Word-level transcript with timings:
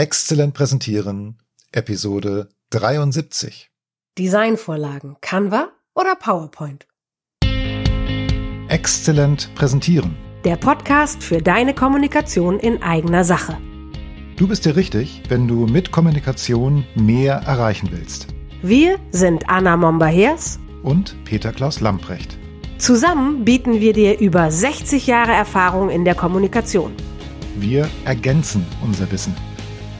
Exzellent 0.00 0.54
präsentieren, 0.54 1.42
Episode 1.72 2.50
73. 2.70 3.68
Designvorlagen, 4.16 5.16
Canva 5.20 5.70
oder 5.92 6.14
PowerPoint? 6.14 6.86
Exzellent 8.68 9.52
präsentieren. 9.56 10.16
Der 10.44 10.54
Podcast 10.54 11.24
für 11.24 11.42
deine 11.42 11.74
Kommunikation 11.74 12.60
in 12.60 12.80
eigener 12.80 13.24
Sache. 13.24 13.58
Du 14.36 14.46
bist 14.46 14.66
dir 14.66 14.76
richtig, 14.76 15.20
wenn 15.30 15.48
du 15.48 15.66
mit 15.66 15.90
Kommunikation 15.90 16.86
mehr 16.94 17.34
erreichen 17.34 17.88
willst. 17.90 18.28
Wir 18.62 19.00
sind 19.10 19.48
Anna 19.50 19.76
Momba-Hers 19.76 20.60
Und 20.84 21.16
Peter 21.24 21.52
Klaus 21.52 21.80
Lamprecht. 21.80 22.38
Zusammen 22.78 23.44
bieten 23.44 23.80
wir 23.80 23.94
dir 23.94 24.20
über 24.20 24.52
60 24.52 25.08
Jahre 25.08 25.32
Erfahrung 25.32 25.90
in 25.90 26.04
der 26.04 26.14
Kommunikation. 26.14 26.92
Wir 27.56 27.88
ergänzen 28.04 28.64
unser 28.80 29.10
Wissen. 29.10 29.34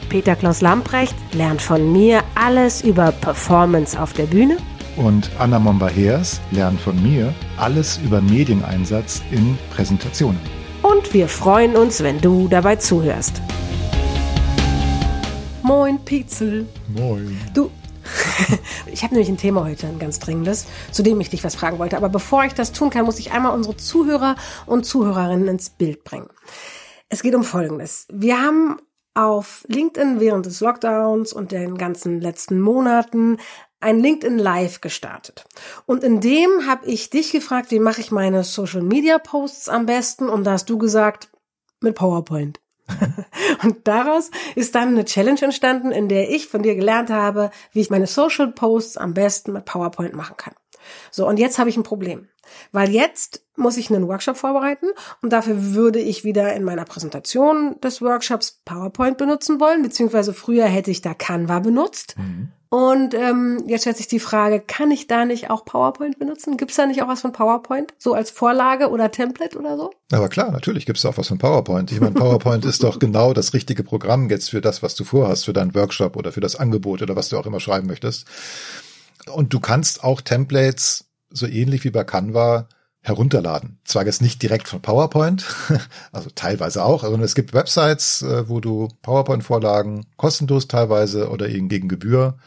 Peter 0.08 0.34
Klaus 0.36 0.60
Lamprecht 0.60 1.14
lernt 1.34 1.60
von 1.60 1.92
mir 1.92 2.22
alles 2.34 2.82
über 2.82 3.12
Performance 3.12 4.00
auf 4.00 4.12
der 4.14 4.24
Bühne 4.24 4.56
Und 4.96 5.30
Anna 5.38 5.58
Momba-Hers 5.58 6.40
lernt 6.50 6.80
von 6.80 7.00
mir 7.02 7.34
alles 7.56 7.98
über 7.98 8.20
Medieneinsatz 8.20 9.22
in 9.30 9.58
Präsentationen. 9.74 10.40
und 10.82 11.12
wir 11.12 11.28
freuen 11.28 11.76
uns, 11.76 12.02
wenn 12.02 12.20
du 12.20 12.48
dabei 12.48 12.76
zuhörst. 12.76 13.42
Moin, 15.62 15.98
Pizel. 16.04 16.66
Moin. 16.96 17.38
Du, 17.52 17.70
ich 18.86 19.02
habe 19.02 19.12
nämlich 19.14 19.28
ein 19.28 19.36
Thema 19.36 19.64
heute, 19.64 19.86
ein 19.86 19.98
ganz 19.98 20.18
dringendes, 20.18 20.66
zu 20.90 21.02
dem 21.02 21.20
ich 21.20 21.28
dich 21.28 21.44
was 21.44 21.54
fragen 21.54 21.78
wollte. 21.78 21.96
Aber 21.98 22.08
bevor 22.08 22.44
ich 22.44 22.54
das 22.54 22.72
tun 22.72 22.88
kann, 22.88 23.04
muss 23.04 23.18
ich 23.18 23.32
einmal 23.32 23.52
unsere 23.52 23.76
Zuhörer 23.76 24.36
und 24.64 24.86
Zuhörerinnen 24.86 25.48
ins 25.48 25.68
Bild 25.68 26.04
bringen. 26.04 26.28
Es 27.10 27.22
geht 27.22 27.34
um 27.34 27.44
Folgendes. 27.44 28.06
Wir 28.10 28.40
haben 28.40 28.76
auf 29.14 29.64
LinkedIn 29.68 30.20
während 30.20 30.46
des 30.46 30.60
Lockdowns 30.60 31.32
und 31.32 31.52
den 31.52 31.76
ganzen 31.76 32.20
letzten 32.20 32.60
Monaten 32.60 33.38
ein 33.80 34.00
LinkedIn 34.00 34.38
Live 34.38 34.80
gestartet. 34.80 35.44
Und 35.86 36.02
in 36.02 36.20
dem 36.20 36.66
habe 36.66 36.86
ich 36.86 37.10
dich 37.10 37.32
gefragt, 37.32 37.70
wie 37.70 37.78
mache 37.78 38.00
ich 38.00 38.10
meine 38.10 38.44
Social 38.44 38.82
Media 38.82 39.18
Posts 39.18 39.68
am 39.68 39.86
besten? 39.86 40.28
Und 40.28 40.44
da 40.44 40.52
hast 40.52 40.68
du 40.68 40.78
gesagt, 40.78 41.30
mit 41.80 41.94
PowerPoint. 41.94 42.60
Und 43.62 43.86
daraus 43.86 44.30
ist 44.54 44.74
dann 44.74 44.88
eine 44.88 45.04
Challenge 45.04 45.42
entstanden, 45.42 45.92
in 45.92 46.08
der 46.08 46.30
ich 46.30 46.48
von 46.48 46.62
dir 46.62 46.74
gelernt 46.74 47.10
habe, 47.10 47.50
wie 47.72 47.80
ich 47.80 47.90
meine 47.90 48.06
Social 48.06 48.50
Posts 48.50 48.96
am 48.96 49.14
besten 49.14 49.52
mit 49.52 49.64
PowerPoint 49.64 50.14
machen 50.14 50.36
kann. 50.36 50.54
So, 51.10 51.28
und 51.28 51.38
jetzt 51.38 51.58
habe 51.58 51.68
ich 51.68 51.76
ein 51.76 51.82
Problem. 51.82 52.28
Weil 52.72 52.90
jetzt 52.90 53.42
muss 53.56 53.76
ich 53.76 53.90
einen 53.90 54.08
Workshop 54.08 54.36
vorbereiten 54.36 54.86
und 55.22 55.32
dafür 55.32 55.74
würde 55.74 55.98
ich 55.98 56.24
wieder 56.24 56.54
in 56.54 56.64
meiner 56.64 56.84
Präsentation 56.84 57.76
des 57.82 58.00
Workshops 58.00 58.60
PowerPoint 58.64 59.18
benutzen 59.18 59.60
wollen, 59.60 59.82
beziehungsweise 59.82 60.32
früher 60.32 60.66
hätte 60.66 60.90
ich 60.90 61.02
da 61.02 61.14
Canva 61.14 61.58
benutzt. 61.60 62.14
Und 62.70 63.14
ähm, 63.14 63.64
jetzt 63.66 63.82
stellt 63.82 63.96
sich 63.96 64.08
die 64.08 64.20
Frage, 64.20 64.60
kann 64.60 64.90
ich 64.90 65.06
da 65.06 65.24
nicht 65.24 65.48
auch 65.48 65.64
PowerPoint 65.64 66.18
benutzen? 66.18 66.58
Gibt 66.58 66.70
es 66.70 66.76
da 66.76 66.84
nicht 66.84 67.02
auch 67.02 67.08
was 67.08 67.22
von 67.22 67.32
PowerPoint? 67.32 67.94
So 67.96 68.12
als 68.12 68.30
Vorlage 68.30 68.90
oder 68.90 69.10
Template 69.10 69.58
oder 69.58 69.78
so? 69.78 69.90
Aber 70.12 70.28
klar, 70.28 70.50
natürlich 70.52 70.84
gibt 70.84 70.98
es 70.98 71.06
auch 71.06 71.16
was 71.16 71.28
von 71.28 71.38
PowerPoint. 71.38 71.90
Ich 71.92 72.00
meine, 72.00 72.12
PowerPoint 72.12 72.66
ist 72.66 72.84
doch 72.84 72.98
genau 72.98 73.32
das 73.32 73.54
richtige 73.54 73.84
Programm 73.84 74.28
jetzt 74.28 74.50
für 74.50 74.60
das, 74.60 74.82
was 74.82 74.94
du 74.94 75.04
vorhast, 75.04 75.46
für 75.46 75.54
deinen 75.54 75.74
Workshop 75.74 76.14
oder 76.14 76.30
für 76.30 76.40
das 76.40 76.56
Angebot 76.56 77.00
oder 77.00 77.16
was 77.16 77.30
du 77.30 77.38
auch 77.38 77.46
immer 77.46 77.60
schreiben 77.60 77.86
möchtest. 77.86 78.26
Und 79.32 79.54
du 79.54 79.60
kannst 79.60 80.04
auch 80.04 80.20
Templates 80.20 81.07
so 81.30 81.46
ähnlich 81.46 81.84
wie 81.84 81.90
bei 81.90 82.04
Canva 82.04 82.68
herunterladen. 83.00 83.78
Zwar 83.84 84.04
jetzt 84.04 84.22
nicht 84.22 84.42
direkt 84.42 84.68
von 84.68 84.82
PowerPoint, 84.82 85.44
also 86.12 86.30
teilweise 86.34 86.84
auch, 86.84 87.02
sondern 87.02 87.22
es 87.22 87.34
gibt 87.34 87.54
Websites, 87.54 88.22
äh, 88.22 88.48
wo 88.48 88.60
du 88.60 88.88
PowerPoint-Vorlagen 89.02 90.06
kostenlos 90.16 90.68
teilweise 90.68 91.30
oder 91.30 91.48
eben 91.48 91.68
gegen 91.68 91.88
Gebühr 91.88 92.38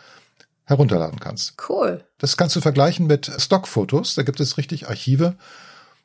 herunterladen 0.66 1.20
kannst. 1.20 1.56
Cool. 1.70 2.04
Das 2.18 2.38
kannst 2.38 2.56
du 2.56 2.62
vergleichen 2.62 3.08
mit 3.08 3.32
Stockfotos. 3.38 4.16
Da 4.16 4.24
gibt 4.24 4.40
es 4.40 4.58
richtig 4.58 4.88
Archive 4.88 5.36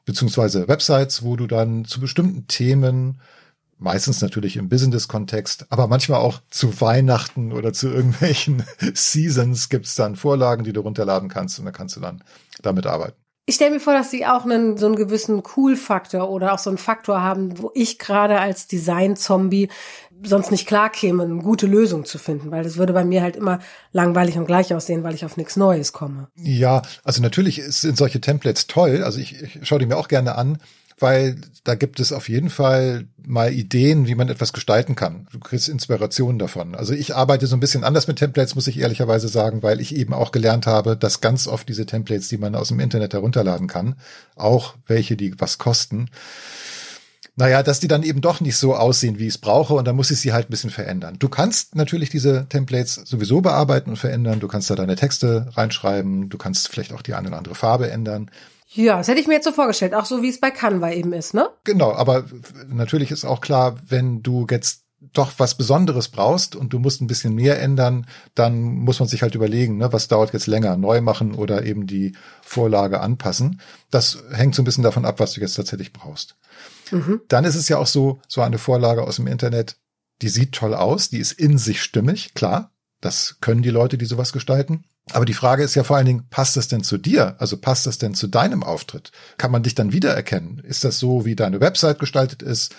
beziehungsweise 0.05 0.69
Websites, 0.69 1.23
wo 1.23 1.37
du 1.37 1.47
dann 1.47 1.85
zu 1.85 2.01
bestimmten 2.01 2.47
Themen, 2.47 3.21
meistens 3.79 4.21
natürlich 4.23 4.57
im 4.57 4.69
Business-Kontext, 4.69 5.67
aber 5.71 5.87
manchmal 5.87 6.21
auch 6.21 6.41
zu 6.51 6.81
Weihnachten 6.81 7.53
oder 7.53 7.73
zu 7.73 7.89
irgendwelchen 7.89 8.65
Seasons 8.95 9.69
gibt's 9.69 9.95
dann 9.95 10.17
Vorlagen, 10.17 10.65
die 10.65 10.73
du 10.73 10.81
runterladen 10.81 11.29
kannst 11.29 11.59
und 11.59 11.65
da 11.65 11.73
kannst 11.73 11.97
du 11.97 12.01
dann 12.01 12.23
damit 12.63 12.87
arbeiten. 12.87 13.17
Ich 13.49 13.55
stelle 13.55 13.71
mir 13.71 13.81
vor, 13.81 13.93
dass 13.93 14.11
sie 14.11 14.27
auch 14.27 14.45
einen, 14.45 14.77
so 14.77 14.87
einen 14.87 14.97
gewissen 14.97 15.41
Cool-Faktor 15.57 16.29
oder 16.29 16.53
auch 16.53 16.59
so 16.59 16.69
einen 16.69 16.79
Faktor 16.79 17.23
haben, 17.23 17.59
wo 17.61 17.71
ich 17.75 17.99
gerade 17.99 18.41
als 18.41 18.67
Design-Zombie 18.67 19.69
sonst 20.23 20.51
nicht 20.51 20.67
klar 20.67 20.91
käme, 20.91 21.23
eine 21.23 21.43
gute 21.43 21.67
Lösung 21.67 22.05
zu 22.05 22.19
finden, 22.19 22.51
weil 22.51 22.65
das 22.65 22.77
würde 22.77 22.93
bei 22.93 23.05
mir 23.05 23.23
halt 23.23 23.37
immer 23.37 23.61
langweilig 23.93 24.37
und 24.37 24.47
gleich 24.47 24.75
aussehen, 24.75 25.05
weil 25.05 25.15
ich 25.15 25.25
auf 25.25 25.37
nichts 25.37 25.57
Neues 25.57 25.93
komme. 25.93 26.29
Ja, 26.35 26.83
also 27.05 27.23
natürlich 27.23 27.63
sind 27.69 27.97
solche 27.97 28.21
Templates 28.21 28.67
toll. 28.67 29.03
Also 29.05 29.21
ich, 29.21 29.41
ich 29.41 29.61
schaue 29.63 29.79
die 29.79 29.87
mir 29.87 29.97
auch 29.97 30.09
gerne 30.09 30.37
an, 30.37 30.59
weil 30.99 31.37
da 31.65 31.75
gibt 31.75 32.01
es 32.01 32.13
auf 32.13 32.29
jeden 32.29 32.49
Fall 32.49 33.07
mal 33.19 33.53
Ideen, 33.53 34.07
wie 34.07 34.15
man 34.15 34.29
etwas 34.29 34.53
gestalten 34.53 34.95
kann. 34.95 35.27
Du 35.31 35.39
kriegst 35.39 35.69
Inspirationen 35.69 36.39
davon. 36.39 36.75
Also 36.75 36.95
ich 36.95 37.15
arbeite 37.15 37.47
so 37.47 37.57
ein 37.57 37.61
bisschen 37.61 37.85
anders 37.85 38.07
mit 38.07 38.19
Templates, 38.19 38.55
muss 38.55 38.67
ich 38.67 38.79
ehrlicherweise 38.79 39.29
sagen, 39.29 39.63
weil 39.63 39.81
ich 39.81 39.95
eben 39.95 40.15
auch 40.15 40.33
gelernt 40.33 40.67
habe, 40.67 40.97
dass 40.97 41.21
ganz 41.21 41.47
oft 41.47 41.69
diese 41.69 41.85
Templates, 41.85 42.29
die 42.29 42.39
man 42.39 42.55
aus 42.55 42.69
dem 42.69 42.81
Internet 42.81 43.13
herunterladen 43.13 43.67
kann, 43.67 43.97
auch 44.37 44.75
welche, 44.87 45.17
die 45.17 45.39
was 45.39 45.59
kosten, 45.59 46.09
naja, 47.39 47.63
dass 47.63 47.81
die 47.81 47.89
dann 47.89 48.03
eben 48.03 48.23
doch 48.23 48.41
nicht 48.41 48.57
so 48.57 48.75
aussehen, 48.75 49.19
wie 49.19 49.27
ich 49.27 49.35
es 49.35 49.39
brauche 49.39 49.75
und 49.75 49.85
dann 49.85 49.95
muss 49.95 50.11
ich 50.11 50.19
sie 50.19 50.33
halt 50.33 50.49
ein 50.49 50.51
bisschen 50.51 50.71
verändern. 50.71 51.17
Du 51.19 51.29
kannst 51.29 51.77
natürlich 51.77 52.09
diese 52.09 52.47
Templates 52.49 52.95
sowieso 52.95 53.43
bearbeiten 53.43 53.91
und 53.91 53.97
verändern. 53.97 54.41
Du 54.41 54.49
kannst 54.49 54.71
da 54.71 54.75
deine 54.75 54.97
Texte 54.97 55.47
reinschreiben. 55.53 56.31
Du 56.31 56.39
kannst 56.39 56.69
vielleicht 56.69 56.95
auch 56.95 57.03
die 57.03 57.13
eine 57.13 57.29
oder 57.29 57.37
andere 57.37 57.55
Farbe 57.55 57.91
ändern. 57.91 58.31
Ja, 58.69 58.99
das 58.99 59.09
hätte 59.09 59.21
ich 59.21 59.27
mir 59.27 59.35
jetzt 59.35 59.45
so 59.45 59.53
vorgestellt, 59.53 59.95
auch 59.95 60.07
so 60.07 60.23
wie 60.23 60.29
es 60.29 60.41
bei 60.41 60.51
Canva 60.51 60.91
eben 60.93 61.13
ist, 61.13 61.35
ne? 61.35 61.49
Genau, 61.65 61.93
aber 61.93 62.25
natürlich 62.69 63.11
ist 63.11 63.25
auch 63.25 63.41
klar, 63.41 63.77
wenn 63.89 64.23
du 64.23 64.47
jetzt 64.51 64.83
doch 65.13 65.33
was 65.39 65.57
Besonderes 65.57 66.09
brauchst 66.09 66.57
und 66.57 66.73
du 66.73 66.79
musst 66.79 67.01
ein 67.01 67.07
bisschen 67.07 67.35
mehr 67.35 67.61
ändern, 67.61 68.07
dann 68.35 68.61
muss 68.61 68.99
man 68.99 69.09
sich 69.09 69.23
halt 69.23 69.35
überlegen, 69.35 69.77
ne, 69.77 69.93
was 69.93 70.09
dauert 70.09 70.33
jetzt 70.33 70.47
länger, 70.47 70.77
neu 70.77 71.01
machen 71.01 71.35
oder 71.35 71.65
eben 71.65 71.87
die 71.87 72.17
Vorlage 72.43 73.01
anpassen. 73.01 73.61
Das 73.91 74.19
hängt 74.33 74.55
so 74.55 74.63
ein 74.63 74.65
bisschen 74.65 74.85
davon 74.85 75.05
ab, 75.05 75.21
was 75.21 75.35
du 75.35 75.41
jetzt 75.41 75.55
tatsächlich 75.55 75.93
brauchst. 75.93 76.37
Dann 77.29 77.45
ist 77.45 77.57
es 77.57 77.69
ja 77.69 77.79
auch 77.79 77.87
so, 77.87 78.21
so 78.27 78.41
eine 78.41 78.59
Vorlage 78.59 79.03
aus 79.03 79.17
dem 79.17 79.27
Internet, 79.27 79.77
die 80.23 80.29
sieht 80.29 80.53
toll 80.53 80.75
aus, 80.75 81.11
die 81.11 81.19
ist 81.19 81.33
in 81.33 81.59
sich 81.59 81.83
stimmig, 81.83 82.35
klar. 82.35 82.73
Das 83.01 83.37
können 83.41 83.63
die 83.63 83.71
Leute, 83.71 83.99
die 83.99 84.07
sowas 84.07 84.33
gestalten. 84.33 84.85
Aber 85.13 85.25
die 85.25 85.35
Frage 85.35 85.63
ist 85.63 85.75
ja 85.77 85.85
vor 85.85 85.97
allen 85.97 86.07
Dingen, 86.07 86.27
passt 86.31 86.57
das 86.57 86.69
denn 86.69 86.83
zu 86.83 86.99
dir? 86.99 87.37
Also 87.39 87.57
passt 87.57 87.87
das 87.87 87.99
denn 87.99 88.15
zu 88.15 88.27
deinem 88.27 88.65
Auftritt? 88.65 89.13
Kann 89.39 89.53
man 89.53 89.63
dich 89.63 89.75
dann 89.75 89.93
wiedererkennen? 89.93 90.59
Ist 90.59 90.83
das 90.83 90.99
so, 90.99 91.25
wie 91.25 91.37
deine 91.37 91.61
Website 91.61 92.01
gestaltet 92.01 92.43
ist? 92.43 92.75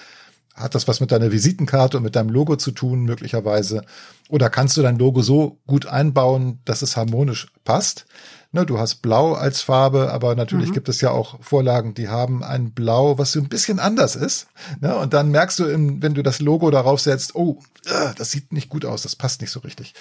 Hat 0.53 0.75
das 0.75 0.87
was 0.87 0.99
mit 0.99 1.11
deiner 1.11 1.31
Visitenkarte 1.31 1.97
und 1.97 2.03
mit 2.03 2.16
deinem 2.16 2.29
Logo 2.29 2.57
zu 2.57 2.71
tun, 2.71 3.03
möglicherweise? 3.03 3.83
Oder 4.27 4.49
kannst 4.49 4.75
du 4.75 4.81
dein 4.81 4.97
Logo 4.97 5.21
so 5.21 5.59
gut 5.67 5.85
einbauen, 5.85 6.59
dass 6.66 6.81
es 6.81 6.97
harmonisch 6.97 7.47
passt? 7.63 8.05
Ne, 8.51 8.66
du 8.66 8.79
hast 8.79 9.01
Blau 9.01 9.33
als 9.33 9.61
Farbe, 9.61 10.11
aber 10.11 10.35
natürlich 10.35 10.71
gibt 10.73 10.89
es 10.89 10.99
ja 10.99 11.11
auch 11.11 11.41
Vorlagen, 11.43 11.93
die 11.93 12.07
haben 12.07 12.43
ein 12.43 12.71
Blau, 12.71 13.17
was 13.17 13.33
so 13.33 13.39
ein 13.39 13.49
bisschen 13.49 13.79
anders 13.79 14.16
ist. 14.16 14.47
Ne, 14.81 14.95
und 14.95 15.13
dann 15.13 15.31
merkst 15.31 15.59
du, 15.59 15.66
wenn 15.66 16.13
du 16.13 16.23
das 16.23 16.39
Logo 16.39 16.71
darauf 16.71 16.99
setzt, 16.99 17.35
oh, 17.35 17.59
äh, 17.85 18.13
das 18.17 18.31
sieht 18.31 18.51
nicht 18.51 18.69
gut 18.69 18.83
aus, 18.83 19.03
das 19.03 19.16
passt 19.16 19.41
nicht 19.41 19.51
so 19.51 19.59
richtig. 19.59 19.93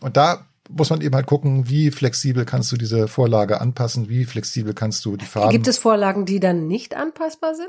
Und 0.00 0.16
da 0.16 0.46
muss 0.70 0.90
man 0.90 1.00
eben 1.02 1.14
halt 1.14 1.26
gucken, 1.26 1.68
wie 1.68 1.90
flexibel 1.90 2.44
kannst 2.44 2.72
du 2.72 2.76
diese 2.76 3.06
Vorlage 3.06 3.60
anpassen, 3.60 4.08
wie 4.08 4.24
flexibel 4.24 4.72
kannst 4.72 5.04
du 5.04 5.16
die 5.16 5.26
Farben. 5.26 5.50
Gibt 5.50 5.68
es 5.68 5.78
Vorlagen, 5.78 6.24
die 6.24 6.40
dann 6.40 6.66
nicht 6.66 6.96
anpassbar 6.96 7.54
sind? 7.54 7.68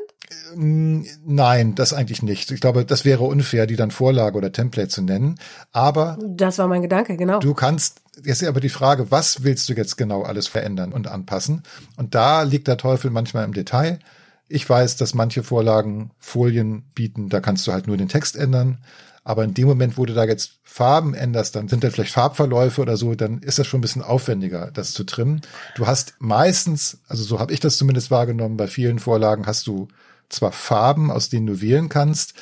Nein, 1.25 1.75
das 1.75 1.93
eigentlich 1.93 2.23
nicht. 2.23 2.51
Ich 2.51 2.61
glaube, 2.61 2.85
das 2.85 3.03
wäre 3.03 3.23
unfair, 3.23 3.67
die 3.67 3.75
dann 3.75 3.91
Vorlage 3.91 4.37
oder 4.37 4.51
Template 4.51 4.87
zu 4.87 5.01
nennen. 5.01 5.35
Aber 5.71 6.17
Das 6.25 6.57
war 6.57 6.67
mein 6.67 6.81
Gedanke, 6.81 7.17
genau. 7.17 7.39
du 7.39 7.53
kannst, 7.53 8.01
jetzt 8.23 8.41
ist 8.41 8.47
aber 8.47 8.61
die 8.61 8.69
Frage, 8.69 9.11
was 9.11 9.43
willst 9.43 9.67
du 9.67 9.73
jetzt 9.73 9.97
genau 9.97 10.23
alles 10.23 10.47
verändern 10.47 10.93
und 10.93 11.07
anpassen? 11.07 11.63
Und 11.97 12.15
da 12.15 12.43
liegt 12.43 12.67
der 12.67 12.77
Teufel 12.77 13.11
manchmal 13.11 13.43
im 13.43 13.53
Detail. 13.53 13.99
Ich 14.47 14.69
weiß, 14.69 14.95
dass 14.95 15.13
manche 15.13 15.43
Vorlagen 15.43 16.11
Folien 16.19 16.83
bieten, 16.93 17.29
da 17.29 17.41
kannst 17.41 17.67
du 17.67 17.73
halt 17.73 17.87
nur 17.87 17.97
den 17.97 18.07
Text 18.07 18.35
ändern. 18.37 18.77
Aber 19.27 19.43
in 19.43 19.55
dem 19.55 19.67
Moment, 19.67 19.97
wo 19.97 20.05
du 20.05 20.13
da 20.13 20.23
jetzt 20.23 20.59
Farben 20.63 21.15
änderst, 21.15 21.55
dann 21.55 21.67
sind 21.67 21.83
da 21.83 21.89
vielleicht 21.89 22.13
Farbverläufe 22.13 22.79
oder 22.79 22.95
so, 22.95 23.15
dann 23.15 23.39
ist 23.39 23.57
das 23.57 23.65
schon 23.65 23.79
ein 23.79 23.81
bisschen 23.81 24.03
aufwendiger, 24.03 24.69
das 24.71 24.93
zu 24.93 25.03
trimmen. 25.03 25.41
Du 25.75 25.87
hast 25.87 26.13
meistens, 26.19 26.99
also 27.07 27.23
so 27.23 27.39
habe 27.39 27.51
ich 27.51 27.59
das 27.59 27.77
zumindest 27.77 28.11
wahrgenommen, 28.11 28.55
bei 28.55 28.67
vielen 28.67 28.99
Vorlagen 28.99 29.47
hast 29.47 29.65
du 29.65 29.87
zwar 30.29 30.51
Farben, 30.51 31.09
aus 31.09 31.29
denen 31.29 31.47
du 31.47 31.59
wählen 31.59 31.89
kannst, 31.89 32.35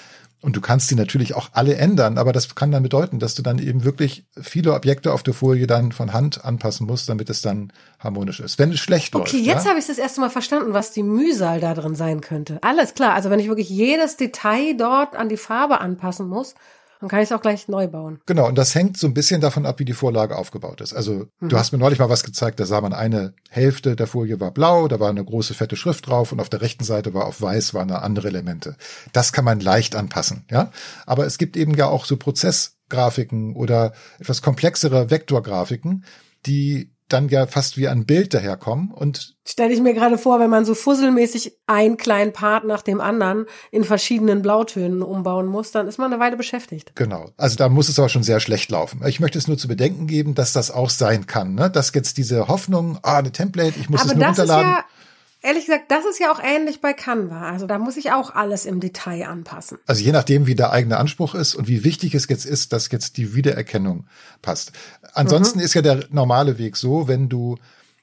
und 0.44 0.57
du 0.57 0.62
kannst 0.62 0.92
die 0.92 0.95
natürlich 0.95 1.36
auch 1.36 1.50
alle 1.54 1.75
ändern, 1.78 2.18
aber 2.18 2.34
das 2.34 2.54
kann 2.54 2.69
dann 2.69 2.84
bedeuten, 2.84 3.18
dass 3.18 3.34
du 3.34 3.42
dann 3.42 3.60
eben 3.60 3.86
wirklich 3.86 4.25
viele 4.40 4.74
Objekte 4.74 5.13
auf 5.13 5.24
der 5.24 5.34
Folie 5.34 5.68
dann 5.68 5.94
von 5.94 6.12
Hand 6.12 6.44
anpassen 6.44 6.86
musst, 6.86 7.07
damit 7.07 7.30
es 7.30 7.42
dann 7.42 7.72
harmonisch 7.98 8.42
ist. 8.42 8.60
Wenn 8.60 8.72
es 8.74 8.80
schlecht 8.81 9.16
Okay, 9.16 9.38
läuft. 9.38 9.48
jetzt 9.48 9.63
ja? 9.63 9.69
habe 9.69 9.80
ich 9.80 9.88
das 9.88 9.98
erste 9.98 10.19
Mal 10.19 10.30
verstanden, 10.30 10.74
was 10.74 10.92
die 10.92 11.01
Mühsal 11.04 11.62
da 11.62 11.74
drin 11.74 11.95
sein 11.95 12.19
könnte. 12.19 12.60
Alles 12.62 12.94
klar. 12.94 13.13
Also 13.13 13.30
wenn 13.30 13.40
ich 13.40 13.48
wirklich 13.48 13.69
jedes 13.69 14.18
Detail 14.18 14.75
dort 14.78 15.16
an 15.16 15.30
die 15.30 15.38
Farbe 15.38 15.80
anpassen 15.80 16.28
muss, 16.28 16.56
Dann 17.03 17.09
kann 17.09 17.19
ich 17.19 17.25
es 17.25 17.31
auch 17.33 17.41
gleich 17.41 17.67
neu 17.67 17.89
bauen. 17.89 18.21
Genau, 18.27 18.47
und 18.47 18.57
das 18.57 18.73
hängt 18.75 18.95
so 18.95 19.07
ein 19.07 19.13
bisschen 19.13 19.41
davon 19.41 19.65
ab, 19.65 19.77
wie 19.77 19.83
die 19.83 19.91
Vorlage 19.91 20.38
aufgebaut 20.38 20.79
ist. 20.79 20.94
Also 20.94 21.25
mhm. 21.41 21.50
du 21.50 21.57
hast 21.57 21.73
mir 21.73 21.77
neulich 21.77 22.00
mal 22.00 22.07
was 22.07 22.23
gezeigt, 22.23 22.61
da 22.61 22.65
sah 22.65 22.79
man 22.79 22.94
eine 22.94 23.33
Hälfte 23.50 23.97
der 23.97 24.07
Folie 24.07 24.39
war 24.39 24.51
blau, 24.51 24.88
da 24.88 25.01
war 25.01 25.09
eine 25.09 25.25
große 25.25 25.53
fette 25.53 25.75
Schrift 25.75 26.07
drauf 26.07 26.31
und 26.31 26.39
auf 26.39 26.47
der 26.47 26.61
rechten 26.61 26.85
Seite 26.85 27.13
war 27.13 27.25
auf 27.25 27.41
weiß 27.41 27.73
waren 27.73 27.91
andere 27.91 28.29
Elemente. 28.29 28.77
Das 29.11 29.33
kann 29.33 29.44
man 29.44 29.59
leicht 29.59 29.97
anpassen, 29.97 30.45
ja. 30.50 30.71
Aber 31.05 31.25
es 31.25 31.38
gibt 31.38 31.57
eben 31.57 31.73
ja 31.73 31.88
auch 31.88 32.05
so 32.05 32.15
Prozessgrafiken 32.15 33.53
oder 33.57 33.91
etwas 34.19 34.41
komplexere 34.41 35.11
Vektorgrafiken, 35.11 36.05
die 36.45 36.93
dann 37.13 37.30
ja 37.30 37.48
fast 37.48 37.77
wie 37.77 37.88
ein 37.88 38.06
Bild 38.06 38.33
daherkommen 38.33 38.92
und 38.92 39.36
stelle 39.45 39.74
ich 39.74 39.81
mir 39.81 39.94
gerade 39.94 40.18
vor, 40.18 40.39
wenn 40.39 40.50
man 40.50 40.65
so 40.65 40.74
fusselmäßig 40.74 41.54
einen 41.68 41.98
kleinen 41.98 42.33
Part 42.33 42.65
nach 42.65 42.81
dem 42.81 43.00
anderen 43.00 43.45
in 43.71 43.83
verschiedenen 43.83 44.42
Blautönen 44.42 45.01
umbauen 45.01 45.45
muss, 45.45 45.71
dann 45.71 45.88
ist 45.88 45.98
man 45.98 46.12
eine 46.12 46.21
Weile 46.21 46.38
beschäftigt. 46.38 46.94
Genau. 46.95 47.30
Also 47.38 47.56
da 47.56 47.69
muss 47.69 47.89
es 47.89 48.00
aber 48.00 48.10
schon 48.10 48.24
sehr 48.24 48.39
schlecht 48.39 48.71
laufen. 48.71 49.01
Ich 49.06 49.19
möchte 49.19 49.38
es 49.38 49.48
nur 49.48 49.57
zu 49.57 49.68
bedenken 49.68 50.07
geben, 50.07 50.36
dass 50.36 50.54
das 50.54 50.71
auch 50.71 50.89
sein 50.89 51.27
kann, 51.27 51.56
ne? 51.56 51.69
Dass 51.69 51.94
jetzt 51.94 52.18
diese 52.18 52.48
Hoffnung, 52.48 53.00
ah, 53.04 53.18
eine 53.18 53.31
Template, 53.31 53.80
ich 53.80 53.89
muss 53.89 54.01
aber 54.01 54.12
es 54.12 54.15
nur 54.18 54.27
runterladen. 54.27 54.71
Ja 54.71 54.86
Ehrlich 55.45 55.66
gesagt, 55.66 55.92
das 55.92 56.06
ist 56.06 56.19
ja 56.19 56.31
auch 56.31 56.40
ähnlich 56.42 56.80
bei 56.80 56.94
Canva. 56.94 57.42
Also 57.42 57.68
da 57.68 57.78
muss 57.78 57.98
ich 57.98 58.13
auch 58.13 58.34
alles 58.34 58.66
im 58.66 58.80
Detail 58.80 59.28
anpassen. 59.28 59.78
Also 59.86 60.01
je 60.01 60.13
nachdem, 60.13 60.48
wie 60.48 60.56
der 60.56 60.72
eigene 60.72 60.98
Anspruch 60.98 61.36
ist 61.36 61.54
und 61.54 61.68
wie 61.68 61.84
wichtig 61.84 62.16
es 62.16 62.30
jetzt 62.30 62.45
ist, 62.45 62.72
dass 62.72 62.90
jetzt 62.92 63.18
die 63.18 63.36
Wiedererkennung 63.36 64.07
passt. 64.42 64.72
Ansonsten 65.13 65.60
mhm. 65.60 65.66
ist 65.66 65.74
ja 65.74 65.81
der 65.81 66.06
normale 66.12 66.57
Weg 66.57 66.78
so, 66.78 67.10
wenn 67.10 67.28
du 67.28 67.57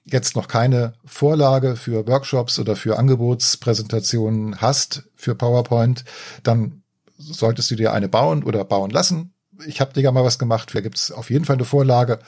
jetzt 0.05 0.37
noch 0.37 0.49
keine 0.49 0.93
Vorlage 1.07 1.77
für 1.77 2.07
Workshops 2.07 2.59
oder 2.59 2.77
für 2.77 2.99
Angebotspräsentationen 2.99 4.61
hast 4.61 5.05
für 5.15 5.35
PowerPoint, 5.35 6.05
dann 6.43 6.83
solltest 7.17 7.71
du 7.71 7.75
dir 7.75 7.95
eine 7.95 8.11
bauen 8.11 8.45
oder 8.45 8.65
bauen 8.65 8.91
lassen. 8.91 9.33
Ich 9.67 9.81
habe 9.81 9.95
dir 9.95 10.03
ja 10.03 10.13
mal 10.13 10.25
was 10.25 10.39
gemacht, 10.39 10.75
da 10.75 10.83
gibt's 10.83 11.11
auf 11.11 11.31
jeden 11.31 11.47
Fall 11.47 11.57
eine 11.57 11.65
Vorlage 11.65 12.19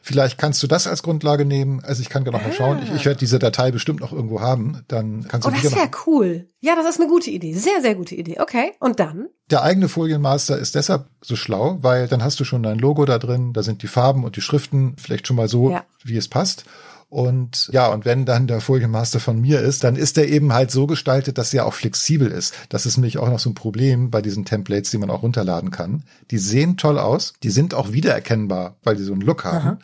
Vielleicht 0.00 0.38
kannst 0.38 0.62
du 0.62 0.66
das 0.66 0.86
als 0.86 1.02
Grundlage 1.02 1.44
nehmen. 1.44 1.82
Also 1.84 2.00
ich 2.00 2.08
kann 2.08 2.24
gerne 2.24 2.38
noch 2.38 2.46
mal 2.46 2.52
schauen. 2.52 2.80
Ich, 2.82 2.94
ich 2.94 3.04
werde 3.04 3.18
diese 3.18 3.38
Datei 3.38 3.70
bestimmt 3.70 4.00
noch 4.00 4.12
irgendwo 4.12 4.40
haben. 4.40 4.84
Dann 4.88 5.26
kannst 5.28 5.46
du 5.46 5.50
Oh, 5.50 5.54
das 5.62 5.74
wäre 5.74 5.90
cool. 6.06 6.48
Ja, 6.60 6.76
das 6.76 6.86
ist 6.88 7.00
eine 7.00 7.10
gute 7.10 7.30
Idee. 7.30 7.54
Sehr, 7.54 7.80
sehr 7.82 7.94
gute 7.94 8.14
Idee. 8.14 8.40
Okay. 8.40 8.72
Und 8.80 9.00
dann? 9.00 9.28
Der 9.50 9.62
eigene 9.62 9.88
Folienmaster 9.88 10.58
ist 10.58 10.74
deshalb 10.74 11.06
so 11.20 11.36
schlau, 11.36 11.78
weil 11.82 12.08
dann 12.08 12.22
hast 12.22 12.40
du 12.40 12.44
schon 12.44 12.62
dein 12.62 12.78
Logo 12.78 13.04
da 13.04 13.18
drin. 13.18 13.52
Da 13.52 13.62
sind 13.62 13.82
die 13.82 13.86
Farben 13.86 14.24
und 14.24 14.36
die 14.36 14.40
Schriften 14.40 14.96
vielleicht 14.98 15.26
schon 15.26 15.36
mal 15.36 15.48
so, 15.48 15.70
ja. 15.70 15.84
wie 16.04 16.16
es 16.16 16.28
passt. 16.28 16.64
Und 17.10 17.70
ja, 17.72 17.86
und 17.88 18.04
wenn 18.04 18.26
dann 18.26 18.46
der 18.46 18.60
Folienmaster 18.60 19.18
von 19.18 19.40
mir 19.40 19.60
ist, 19.60 19.82
dann 19.82 19.96
ist 19.96 20.18
er 20.18 20.28
eben 20.28 20.52
halt 20.52 20.70
so 20.70 20.86
gestaltet, 20.86 21.38
dass 21.38 21.54
er 21.54 21.64
auch 21.64 21.72
flexibel 21.72 22.30
ist. 22.30 22.54
Das 22.68 22.84
ist 22.84 22.98
nämlich 22.98 23.16
auch 23.16 23.30
noch 23.30 23.38
so 23.38 23.48
ein 23.48 23.54
Problem 23.54 24.10
bei 24.10 24.20
diesen 24.20 24.44
Templates, 24.44 24.90
die 24.90 24.98
man 24.98 25.08
auch 25.08 25.22
runterladen 25.22 25.70
kann. 25.70 26.02
Die 26.30 26.38
sehen 26.38 26.76
toll 26.76 26.98
aus, 26.98 27.32
die 27.42 27.50
sind 27.50 27.72
auch 27.72 27.92
wiedererkennbar, 27.92 28.76
weil 28.82 28.96
die 28.96 29.04
so 29.04 29.12
einen 29.12 29.22
Look 29.22 29.44
haben. 29.44 29.66
Aha. 29.66 29.78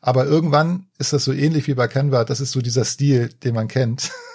Aber 0.00 0.26
irgendwann 0.26 0.86
ist 0.98 1.12
das 1.12 1.24
so 1.24 1.32
ähnlich 1.32 1.66
wie 1.68 1.74
bei 1.74 1.86
Canva, 1.86 2.24
das 2.24 2.40
ist 2.40 2.52
so 2.52 2.60
dieser 2.60 2.84
Stil, 2.84 3.30
den 3.44 3.54
man 3.54 3.68
kennt. 3.68 4.10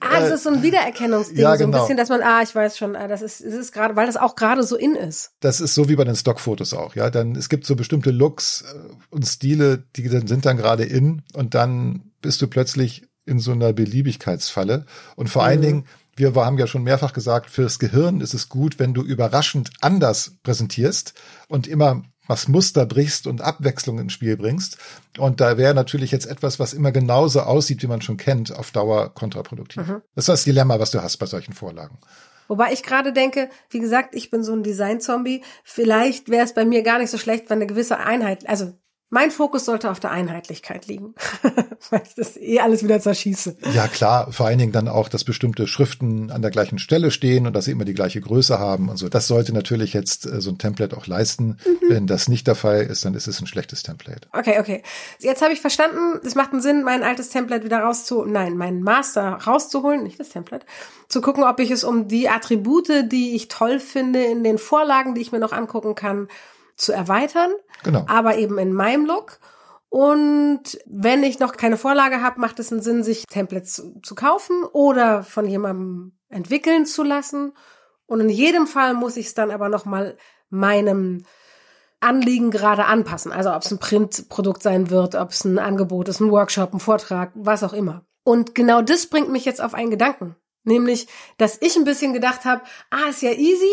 ah, 0.00 0.20
das 0.20 0.30
ist 0.30 0.42
so 0.44 0.50
ein 0.50 0.62
Wiedererkennungsding, 0.62 1.38
ja, 1.38 1.56
genau. 1.56 1.58
so 1.58 1.64
ein 1.64 1.70
genau. 1.70 1.82
bisschen, 1.82 1.96
dass 1.96 2.08
man, 2.08 2.22
ah, 2.22 2.42
ich 2.42 2.54
weiß 2.54 2.76
schon, 2.76 2.96
ah, 2.96 3.08
das 3.08 3.22
ist, 3.22 3.44
das 3.44 3.54
ist 3.54 3.72
gerade, 3.72 3.96
weil 3.96 4.06
das 4.06 4.16
auch 4.16 4.36
gerade 4.36 4.62
so 4.62 4.76
in 4.76 4.94
ist. 4.94 5.32
Das 5.40 5.60
ist 5.60 5.74
so 5.74 5.88
wie 5.88 5.96
bei 5.96 6.04
den 6.04 6.16
Stockfotos 6.16 6.74
auch, 6.74 6.94
ja. 6.94 7.10
Dann 7.10 7.36
es 7.36 7.48
gibt 7.48 7.66
so 7.66 7.76
bestimmte 7.76 8.10
Looks 8.10 8.62
äh, 8.62 8.94
und 9.10 9.26
Stile, 9.26 9.84
die 9.96 10.08
sind 10.08 10.46
dann 10.46 10.56
gerade 10.56 10.84
in 10.84 11.22
und 11.34 11.54
dann 11.54 12.12
bist 12.20 12.42
du 12.42 12.48
plötzlich 12.48 13.06
in 13.24 13.38
so 13.38 13.52
einer 13.52 13.72
Beliebigkeitsfalle. 13.72 14.86
Und 15.14 15.28
vor 15.28 15.42
mhm. 15.42 15.48
allen 15.48 15.60
Dingen, 15.60 15.84
wir 16.16 16.34
haben 16.34 16.58
ja 16.58 16.66
schon 16.66 16.82
mehrfach 16.82 17.12
gesagt, 17.12 17.50
fürs 17.50 17.78
Gehirn 17.78 18.20
ist 18.20 18.34
es 18.34 18.48
gut, 18.48 18.78
wenn 18.78 18.94
du 18.94 19.02
überraschend 19.02 19.70
anders 19.80 20.32
präsentierst 20.42 21.14
und 21.48 21.68
immer 21.68 22.02
was 22.28 22.46
Muster 22.46 22.86
brichst 22.86 23.26
und 23.26 23.40
Abwechslung 23.40 23.98
ins 23.98 24.12
Spiel 24.12 24.36
bringst. 24.36 24.78
Und 25.18 25.40
da 25.40 25.58
wäre 25.58 25.74
natürlich 25.74 26.12
jetzt 26.12 26.26
etwas, 26.26 26.60
was 26.60 26.74
immer 26.74 26.92
genauso 26.92 27.40
aussieht, 27.40 27.82
wie 27.82 27.88
man 27.88 28.02
schon 28.02 28.16
kennt, 28.16 28.54
auf 28.54 28.70
Dauer 28.70 29.12
kontraproduktiv. 29.12 29.84
Mhm. 29.84 30.02
Das 30.14 30.22
ist 30.24 30.28
das 30.28 30.44
Dilemma, 30.44 30.78
was 30.78 30.92
du 30.92 31.02
hast 31.02 31.16
bei 31.16 31.26
solchen 31.26 31.54
Vorlagen. 31.54 31.98
Wobei 32.46 32.72
ich 32.72 32.82
gerade 32.82 33.12
denke, 33.12 33.50
wie 33.70 33.80
gesagt, 33.80 34.14
ich 34.14 34.30
bin 34.30 34.42
so 34.42 34.52
ein 34.52 34.62
Design-Zombie. 34.62 35.42
Vielleicht 35.64 36.28
wäre 36.28 36.44
es 36.44 36.54
bei 36.54 36.64
mir 36.64 36.82
gar 36.82 36.98
nicht 36.98 37.10
so 37.10 37.18
schlecht, 37.18 37.50
wenn 37.50 37.58
eine 37.58 37.66
gewisse 37.66 37.98
Einheit, 37.98 38.48
also 38.48 38.72
mein 39.10 39.30
Fokus 39.30 39.64
sollte 39.64 39.90
auf 39.90 40.00
der 40.00 40.10
Einheitlichkeit 40.10 40.86
liegen, 40.86 41.14
weil 41.90 42.02
ich 42.06 42.14
das 42.14 42.36
eh 42.36 42.60
alles 42.60 42.84
wieder 42.84 43.00
zerschieße. 43.00 43.56
Ja 43.72 43.88
klar, 43.88 44.30
vor 44.32 44.46
allen 44.46 44.58
Dingen 44.58 44.72
dann 44.72 44.86
auch, 44.86 45.08
dass 45.08 45.24
bestimmte 45.24 45.66
Schriften 45.66 46.30
an 46.30 46.42
der 46.42 46.50
gleichen 46.50 46.78
Stelle 46.78 47.10
stehen 47.10 47.46
und 47.46 47.54
dass 47.54 47.64
sie 47.64 47.70
immer 47.70 47.86
die 47.86 47.94
gleiche 47.94 48.20
Größe 48.20 48.58
haben 48.58 48.90
und 48.90 48.98
so. 48.98 49.08
Das 49.08 49.26
sollte 49.26 49.54
natürlich 49.54 49.94
jetzt 49.94 50.26
äh, 50.26 50.40
so 50.42 50.50
ein 50.50 50.58
Template 50.58 50.96
auch 50.96 51.06
leisten. 51.06 51.58
Mhm. 51.64 51.78
Wenn 51.88 52.06
das 52.06 52.28
nicht 52.28 52.46
der 52.46 52.54
Fall 52.54 52.82
ist, 52.82 53.04
dann 53.04 53.14
ist 53.14 53.28
es 53.28 53.40
ein 53.40 53.46
schlechtes 53.46 53.82
Template. 53.82 54.28
Okay, 54.32 54.58
okay. 54.60 54.82
Jetzt 55.20 55.40
habe 55.40 55.54
ich 55.54 55.60
verstanden, 55.60 56.20
es 56.24 56.34
macht 56.34 56.52
einen 56.52 56.60
Sinn, 56.60 56.82
mein 56.82 57.02
altes 57.02 57.30
Template 57.30 57.64
wieder 57.64 57.78
rauszu, 57.80 58.24
nein, 58.24 58.56
meinen 58.58 58.82
Master 58.82 59.38
rauszuholen, 59.46 60.02
nicht 60.02 60.20
das 60.20 60.28
Template, 60.28 60.66
zu 61.08 61.22
gucken, 61.22 61.44
ob 61.44 61.60
ich 61.60 61.70
es 61.70 61.82
um 61.82 62.08
die 62.08 62.28
Attribute, 62.28 63.10
die 63.10 63.34
ich 63.34 63.48
toll 63.48 63.80
finde 63.80 64.22
in 64.22 64.44
den 64.44 64.58
Vorlagen, 64.58 65.14
die 65.14 65.22
ich 65.22 65.32
mir 65.32 65.38
noch 65.38 65.52
angucken 65.52 65.94
kann, 65.94 66.28
zu 66.78 66.92
erweitern. 66.92 67.50
Genau. 67.84 68.04
Aber 68.08 68.38
eben 68.38 68.58
in 68.58 68.72
meinem 68.72 69.04
Look. 69.04 69.38
Und 69.90 70.78
wenn 70.86 71.22
ich 71.22 71.38
noch 71.38 71.56
keine 71.56 71.76
Vorlage 71.76 72.22
habe, 72.22 72.40
macht 72.40 72.58
es 72.58 72.72
einen 72.72 72.82
Sinn, 72.82 73.02
sich 73.02 73.26
Templates 73.26 73.74
zu, 73.74 74.00
zu 74.02 74.14
kaufen 74.14 74.64
oder 74.72 75.22
von 75.22 75.46
jemandem 75.46 76.18
entwickeln 76.28 76.86
zu 76.86 77.02
lassen. 77.02 77.52
Und 78.06 78.20
in 78.20 78.28
jedem 78.28 78.66
Fall 78.66 78.94
muss 78.94 79.16
ich 79.16 79.26
es 79.26 79.34
dann 79.34 79.50
aber 79.50 79.68
noch 79.68 79.84
mal 79.84 80.16
meinem 80.50 81.24
Anliegen 82.00 82.50
gerade 82.50 82.84
anpassen. 82.84 83.32
Also 83.32 83.52
ob 83.52 83.62
es 83.62 83.70
ein 83.70 83.78
Printprodukt 83.78 84.62
sein 84.62 84.90
wird, 84.90 85.14
ob 85.14 85.30
es 85.30 85.44
ein 85.44 85.58
Angebot 85.58 86.08
ist, 86.08 86.20
ein 86.20 86.30
Workshop, 86.30 86.72
ein 86.72 86.80
Vortrag, 86.80 87.32
was 87.34 87.64
auch 87.64 87.72
immer. 87.72 88.04
Und 88.24 88.54
genau 88.54 88.82
das 88.82 89.06
bringt 89.06 89.30
mich 89.30 89.44
jetzt 89.44 89.60
auf 89.60 89.74
einen 89.74 89.90
Gedanken. 89.90 90.36
Nämlich, 90.64 91.08
dass 91.38 91.62
ich 91.62 91.76
ein 91.76 91.84
bisschen 91.84 92.12
gedacht 92.12 92.44
habe, 92.44 92.62
ah, 92.90 93.08
ist 93.08 93.22
ja 93.22 93.30
easy, 93.30 93.72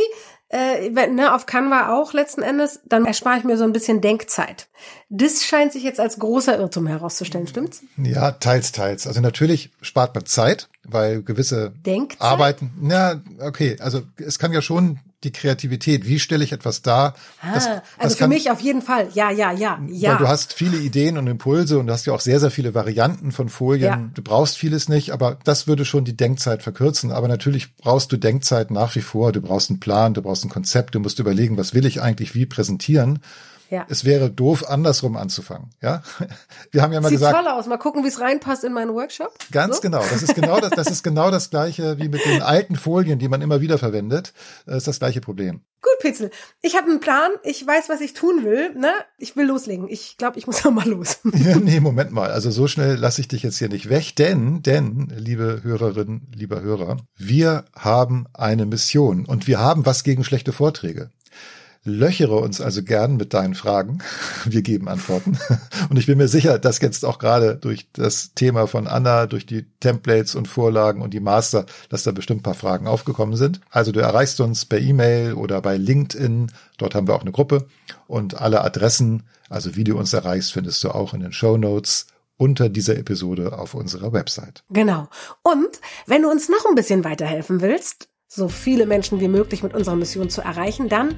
äh, 0.50 0.90
ne, 0.90 1.34
auf 1.34 1.46
Canva 1.46 1.94
auch 1.94 2.14
letzten 2.14 2.42
Endes, 2.42 2.80
dann 2.86 3.06
erspare 3.06 3.40
ich 3.40 3.44
mir 3.44 3.58
so 3.58 3.64
ein 3.64 3.74
bisschen 3.74 4.02
Denkzeit. 4.02 4.68
Das 5.10 5.44
scheint 5.44 5.74
sich 5.74 5.84
jetzt 5.84 6.00
als 6.00 6.20
großer 6.20 6.58
Irrtum 6.58 6.88
herauszustellen, 6.88 7.48
stimmt's? 7.48 7.82
Ja, 7.98 8.32
teils, 8.32 8.72
teils. 8.72 9.08
Also 9.08 9.22
natürlich 9.22 9.72
spart 9.82 10.14
man 10.14 10.26
Zeit, 10.26 10.70
weil 10.84 11.24
gewisse 11.24 11.74
Denkzeit? 11.86 12.22
Arbeiten, 12.22 12.72
na, 12.80 13.22
okay, 13.40 13.78
also 13.80 14.04
es 14.18 14.40
kann 14.40 14.54
ja 14.54 14.62
schon 14.62 15.00
die 15.24 15.32
Kreativität. 15.32 16.06
Wie 16.06 16.20
stelle 16.20 16.44
ich 16.44 16.52
etwas 16.52 16.82
dar? 16.82 17.16
Ah, 17.42 17.54
das, 17.54 17.68
also 17.68 17.82
das 18.00 18.14
für 18.14 18.20
kann, 18.20 18.30
mich 18.30 18.52
auf 18.52 18.60
jeden 18.60 18.82
Fall. 18.82 19.10
Ja, 19.14 19.32
ja, 19.32 19.52
ja, 19.52 19.80
ja. 19.88 20.12
Weil 20.12 20.18
du 20.18 20.28
hast 20.28 20.54
viele 20.54 20.78
Ideen 20.78 21.18
und 21.18 21.28
Impulse 21.28 21.80
und 21.80 21.88
du 21.88 21.94
hast 21.94 22.06
ja 22.06 22.14
auch 22.14 22.20
sehr, 22.20 22.40
sehr 22.40 22.52
viele 22.52 22.74
Varianten 22.74 23.32
von 23.32 23.50
Folien. 23.50 23.84
Ja. 23.84 24.10
Du 24.14 24.22
brauchst 24.22 24.58
vieles 24.58 24.90
nicht, 24.90 25.12
aber 25.12 25.40
das 25.44 25.68
würde 25.68 25.86
schon 25.86 26.06
die 26.06 26.16
Denkzeit 26.16 26.62
verkürzen. 26.62 27.12
Aber 27.12 27.28
natürlich 27.28 27.76
brauchst 27.76 28.12
du 28.12 28.18
Denkzeit 28.18 28.72
nach 28.72 28.96
wie 28.96 29.02
vor. 29.02 29.32
Du 29.32 29.42
brauchst 29.42 29.70
einen 29.70 29.80
Plan, 29.80 30.14
du 30.14 30.22
brauchst 30.22 30.44
ein 30.46 30.50
Konzept, 30.50 30.96
du 30.96 31.00
musst 31.00 31.20
überlegen, 31.20 31.58
was 31.58 31.74
will 31.74 31.86
ich 31.86 32.02
eigentlich 32.02 32.36
wie 32.36 32.46
präsentieren. 32.46 33.20
Ja. 33.70 33.86
Es 33.90 34.06
wäre 34.06 34.30
doof, 34.30 34.70
andersrum 34.70 35.18
anzufangen. 35.18 35.72
Ja, 35.82 36.04
wir 36.72 36.82
haben 36.82 36.94
ja 36.94 37.02
mal 37.02 37.10
Sieht 37.10 37.20
gesagt. 37.20 37.36
Sieht 37.38 37.46
toll 37.46 37.54
aus. 37.54 37.66
Mal 37.68 37.78
gucken, 37.78 38.04
wie 38.04 38.08
es 38.08 38.20
reinpasst 38.20 38.64
in 38.64 38.74
meinen 38.74 38.94
Workshop. 38.94 39.34
Ganz 39.52 39.78
so? 39.78 39.82
genau. 39.82 40.04
Das 40.10 40.24
ist 40.24 40.36
genau 40.36 40.60
das. 40.60 40.72
Das 40.72 40.88
ist 40.88 41.04
genau 41.04 41.32
das 41.32 41.50
gleiche 41.50 41.98
wie 41.98 42.10
mit 42.10 42.26
den 42.26 42.42
alten 42.42 42.76
Folien, 42.76 43.20
die 43.20 43.28
man 43.28 43.42
immer 43.42 43.62
wieder 43.62 43.78
verwendet. 43.78 44.34
Das 44.66 44.78
ist 44.78 44.88
das 44.88 45.00
gleiche 45.00 45.22
Problem. 45.22 45.62
Gut, 45.82 46.00
Pitzel. 46.00 46.32
Ich 46.62 46.76
habe 46.76 46.90
einen 46.90 47.00
Plan. 47.00 47.32
Ich 47.44 47.66
weiß, 47.66 47.90
was 47.90 48.02
ich 48.02 48.14
tun 48.14 48.44
will. 48.44 48.74
Ne? 48.76 48.92
Ich 49.18 49.36
will 49.36 49.46
loslegen. 49.46 49.88
Ich 49.88 50.18
glaube, 50.18 50.40
ich 50.40 50.48
muss 50.48 50.64
noch 50.64 50.72
mal 50.72 50.88
los. 50.88 51.20
Ja, 51.46 51.58
nee, 51.58 51.80
Moment 51.80 52.12
mal. 52.12 52.32
Also 52.32 52.50
so 52.50 52.68
schnell 52.68 52.96
lasse 52.96 53.22
ich 53.22 53.28
dich 53.28 53.44
jetzt 53.44 53.58
hier 53.58 53.70
nicht 53.70 53.90
weg, 53.90 54.16
denn, 54.16 54.64
denn, 54.64 55.14
liebe 55.16 55.60
Hörerinnen, 55.64 56.32
lieber 56.34 56.62
Hörer, 56.62 56.98
wir 57.18 57.66
haben 57.76 58.26
eine 58.34 58.66
Mission 58.66 59.26
und 59.26 59.48
wir 59.48 59.60
haben 59.60 59.86
was 59.86 60.04
gegen 60.04 60.24
schlechte 60.24 60.54
Vorträge. 60.54 61.12
Löchere 61.86 62.38
uns 62.38 62.60
also 62.62 62.84
gern 62.84 63.16
mit 63.16 63.34
deinen 63.34 63.54
Fragen. 63.54 64.00
Wir 64.46 64.64
geben 64.64 64.90
Antworten. 64.90 65.38
Und 65.90 65.98
ich 65.98 66.08
bin 66.08 66.18
mir 66.18 66.28
sicher, 66.28 66.58
dass 66.58 66.82
jetzt 66.82 67.06
auch 67.06 67.20
gerade 67.20 67.56
durch 67.56 67.88
das 67.94 68.34
Thema 68.34 68.68
von 68.68 68.88
Anna, 68.88 69.28
durch 69.28 69.46
die 69.46 69.66
Templates 69.80 70.36
und 70.36 70.48
Vorlagen 70.48 71.02
und 71.02 71.14
die 71.14 71.20
Master, 71.20 71.66
dass 71.90 72.04
da 72.04 72.12
bestimmt 72.12 72.40
ein 72.42 72.44
paar 72.44 72.56
Fragen 72.56 72.88
aufgekommen 72.88 73.36
sind. 73.36 73.62
Also 73.70 73.92
du 73.92 74.00
erreichst 74.00 74.42
uns 74.42 74.66
per 74.66 74.80
E-Mail 74.80 75.34
oder 75.34 75.62
bei 75.62 75.78
LinkedIn. 75.78 76.52
Dort 76.78 76.96
haben 76.96 77.08
wir 77.08 77.14
auch 77.14 77.22
eine 77.22 77.32
Gruppe. 77.32 77.68
Und 78.08 78.42
alle 78.42 78.62
Adressen, 78.62 79.24
also 79.50 79.76
wie 79.76 79.84
du 79.84 79.98
uns 79.98 80.12
erreichst, 80.12 80.54
findest 80.54 80.84
du 80.84 80.90
auch 80.90 81.14
in 81.14 81.20
den 81.20 81.34
Show 81.34 81.58
Notes 81.58 82.08
unter 82.38 82.68
dieser 82.68 82.98
Episode 82.98 83.58
auf 83.58 83.76
unserer 83.76 84.12
Website. 84.12 84.64
Genau. 84.70 85.08
Und 85.44 85.80
wenn 86.08 86.24
du 86.24 86.32
uns 86.32 86.50
noch 86.50 86.66
ein 86.66 86.76
bisschen 86.76 87.04
weiterhelfen 87.04 87.62
willst, 87.62 88.10
so 88.28 88.50
viele 88.50 88.86
Menschen 88.86 89.20
wie 89.20 89.28
möglich 89.28 89.64
mit 89.64 89.74
unserer 89.74 89.96
Mission 89.96 90.30
zu 90.30 90.42
erreichen, 90.42 90.90
dann 90.90 91.16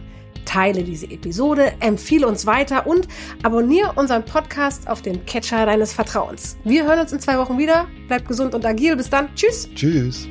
teile 0.47 0.83
diese 0.83 1.05
Episode, 1.11 1.73
empfehle 1.79 2.27
uns 2.27 2.45
weiter 2.47 2.87
und 2.87 3.07
abonniere 3.43 3.91
unseren 3.95 4.23
Podcast 4.25 4.87
auf 4.89 5.01
den 5.03 5.25
Catcher 5.25 5.65
deines 5.67 5.93
Vertrauens. 5.93 6.57
Wir 6.63 6.85
hören 6.85 6.99
uns 7.01 7.11
in 7.13 7.19
zwei 7.19 7.37
Wochen 7.37 7.57
wieder. 7.59 7.85
Bleibt 8.07 8.27
gesund 8.27 8.55
und 8.55 8.65
agil. 8.65 8.95
Bis 8.95 9.09
dann. 9.09 9.27
Tschüss. 9.35 9.69
Tschüss. 9.75 10.27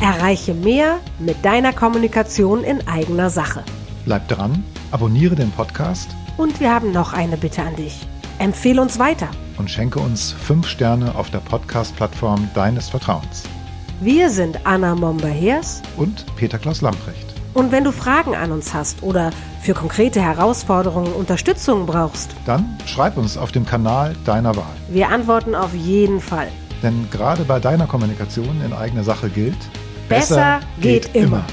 Erreiche 0.00 0.54
mehr 0.54 0.98
mit 1.18 1.42
deiner 1.44 1.72
Kommunikation 1.72 2.62
in 2.62 2.86
eigener 2.86 3.30
Sache. 3.30 3.64
Bleib 4.04 4.28
dran, 4.28 4.62
abonniere 4.90 5.34
den 5.34 5.50
Podcast 5.50 6.08
Und 6.36 6.60
wir 6.60 6.74
haben 6.74 6.92
noch 6.92 7.12
eine 7.14 7.36
Bitte 7.36 7.62
an 7.62 7.74
dich. 7.76 8.06
Empfehle 8.38 8.82
uns 8.82 8.98
weiter. 8.98 9.28
und 9.56 9.70
schenke 9.70 10.00
uns 10.00 10.32
fünf 10.32 10.66
Sterne 10.66 11.14
auf 11.14 11.30
der 11.30 11.38
Podcast-Plattform 11.38 12.48
deines 12.54 12.88
Vertrauens. 12.88 13.44
Wir 14.00 14.28
sind 14.28 14.58
Anna 14.66 14.94
Momber-Hers 14.96 15.80
Und 15.96 16.26
Peter 16.36 16.58
Klaus 16.58 16.80
Lamprecht. 16.82 17.33
Und 17.54 17.72
wenn 17.72 17.84
du 17.84 17.92
Fragen 17.92 18.34
an 18.34 18.52
uns 18.52 18.74
hast 18.74 19.02
oder 19.02 19.30
für 19.62 19.74
konkrete 19.74 20.20
Herausforderungen 20.20 21.12
Unterstützung 21.12 21.86
brauchst, 21.86 22.34
Dann 22.44 22.76
schreib 22.86 23.16
uns 23.16 23.38
auf 23.38 23.52
dem 23.52 23.64
Kanal 23.64 24.14
deiner 24.24 24.54
Wahl. 24.56 24.74
wir 24.90 25.08
antworten 25.08 25.54
auf 25.54 25.74
jeden 25.74 26.20
Fall. 26.20 26.48
Denn 26.82 27.08
gerade 27.10 27.44
bei 27.44 27.60
deiner 27.60 27.86
Kommunikation 27.86 28.60
in 28.64 28.72
eigener 28.72 29.04
Sache 29.04 29.30
gilt, 29.30 29.56
Besser 30.08 30.60
geht 30.80 31.14
immer. 31.14 31.44